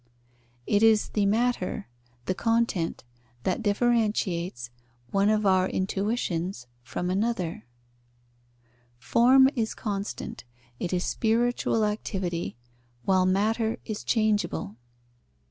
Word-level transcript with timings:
It 0.65 0.81
is 0.81 1.09
the 1.09 1.27
matter, 1.27 1.87
the 2.25 2.33
content, 2.33 3.03
that 3.43 3.61
differentiates 3.61 4.71
one 5.11 5.29
of 5.29 5.45
our 5.45 5.69
intuitions 5.69 6.65
from 6.81 7.11
another: 7.11 7.67
form 8.97 9.47
is 9.55 9.75
constant: 9.75 10.43
it 10.79 10.91
is 10.91 11.03
spiritual 11.05 11.85
activity, 11.85 12.57
while 13.05 13.27
matter 13.27 13.77
is 13.85 14.03
changeable. 14.03 14.75